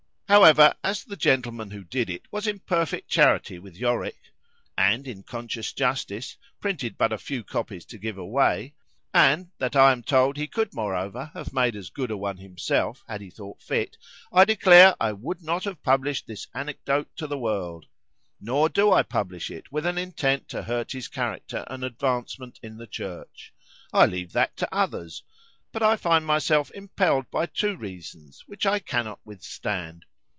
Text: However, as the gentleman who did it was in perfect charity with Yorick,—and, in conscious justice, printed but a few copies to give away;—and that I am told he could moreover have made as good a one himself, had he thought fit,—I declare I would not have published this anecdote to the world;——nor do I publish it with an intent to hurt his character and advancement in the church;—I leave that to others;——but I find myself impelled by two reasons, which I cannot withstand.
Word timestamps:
However, 0.31 0.73
as 0.81 1.03
the 1.03 1.17
gentleman 1.17 1.71
who 1.71 1.83
did 1.83 2.09
it 2.09 2.21
was 2.31 2.47
in 2.47 2.59
perfect 2.59 3.09
charity 3.09 3.59
with 3.59 3.75
Yorick,—and, 3.75 5.05
in 5.05 5.23
conscious 5.23 5.73
justice, 5.73 6.37
printed 6.61 6.97
but 6.97 7.11
a 7.11 7.17
few 7.17 7.43
copies 7.43 7.83
to 7.87 7.97
give 7.97 8.17
away;—and 8.17 9.49
that 9.57 9.75
I 9.75 9.91
am 9.91 10.01
told 10.03 10.37
he 10.37 10.47
could 10.47 10.73
moreover 10.73 11.31
have 11.33 11.51
made 11.51 11.75
as 11.75 11.89
good 11.89 12.11
a 12.11 12.15
one 12.15 12.37
himself, 12.37 13.03
had 13.09 13.19
he 13.19 13.29
thought 13.29 13.61
fit,—I 13.61 14.45
declare 14.45 14.95
I 15.01 15.11
would 15.11 15.41
not 15.41 15.65
have 15.65 15.83
published 15.83 16.27
this 16.27 16.47
anecdote 16.55 17.09
to 17.17 17.27
the 17.27 17.37
world;——nor 17.37 18.69
do 18.69 18.89
I 18.89 19.03
publish 19.03 19.51
it 19.51 19.69
with 19.69 19.85
an 19.85 19.97
intent 19.97 20.47
to 20.47 20.63
hurt 20.63 20.93
his 20.93 21.09
character 21.09 21.65
and 21.67 21.83
advancement 21.83 22.57
in 22.63 22.77
the 22.77 22.87
church;—I 22.87 24.05
leave 24.05 24.31
that 24.31 24.55
to 24.55 24.73
others;——but 24.73 25.83
I 25.83 25.97
find 25.97 26.25
myself 26.25 26.71
impelled 26.71 27.29
by 27.29 27.47
two 27.47 27.75
reasons, 27.75 28.45
which 28.47 28.65
I 28.65 28.79
cannot 28.79 29.19
withstand. 29.25 30.05